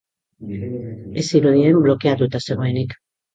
[1.23, 2.99] Ez zirudien blokeatuta zegoenik.